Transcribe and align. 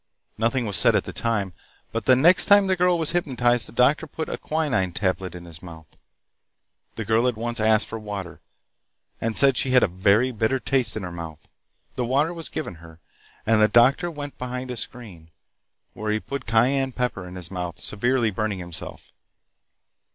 Nothing 0.35 0.65
was 0.65 0.77
said 0.77 0.95
at 0.95 1.03
the 1.03 1.13
time, 1.13 1.53
but 1.91 2.05
the 2.05 2.15
next 2.15 2.45
time 2.45 2.65
the 2.65 2.75
girl 2.75 2.97
was 2.97 3.11
hypnotized, 3.11 3.67
the 3.67 3.71
doctor 3.71 4.07
put 4.07 4.29
a 4.29 4.37
quinine 4.39 4.93
tablet 4.93 5.35
in 5.35 5.45
his 5.45 5.61
mouth. 5.61 5.95
The 6.95 7.05
girl 7.05 7.27
at 7.27 7.35
once 7.37 7.59
asked 7.59 7.85
for 7.85 7.99
water, 7.99 8.41
and 9.21 9.37
said 9.37 9.57
she 9.57 9.69
had 9.73 9.83
a 9.83 9.87
very 9.87 10.31
bitter 10.31 10.57
taste 10.57 10.97
in 10.97 11.03
her 11.03 11.11
mouth. 11.11 11.47
The 11.97 12.05
water 12.05 12.33
was 12.33 12.49
given 12.49 12.77
her, 12.81 12.99
and 13.45 13.61
the 13.61 13.67
doctor 13.67 14.09
went 14.09 14.39
behind 14.39 14.71
a 14.71 14.77
screen, 14.77 15.29
where 15.93 16.11
he 16.11 16.19
put 16.19 16.47
cayenne 16.47 16.93
pepper 16.93 17.27
in 17.27 17.35
his 17.35 17.51
mouth, 17.51 17.79
severely 17.79 18.31
burning 18.31 18.57
himself. 18.57 19.13